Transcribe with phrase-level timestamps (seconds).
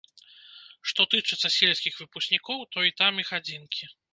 [0.91, 3.83] Што тычыцца сельскіх выпускнікоў, то і там іх адзінкі.